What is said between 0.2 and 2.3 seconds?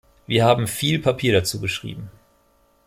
Wir haben viel Papier dazu beschrieben.